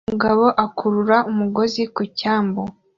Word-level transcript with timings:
Umugabo 0.07 0.43
akurura 0.65 1.17
umugozi 1.31 1.81
ku 1.95 2.01
cyambu 2.17 2.61